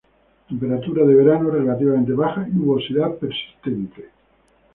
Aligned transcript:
Temperaturas 0.49 1.07
de 1.07 1.13
verano 1.13 1.51
relativamente 1.51 2.13
bajas 2.13 2.47
y 2.47 2.53
nubosidad 2.53 3.17
persistente. 3.19 4.09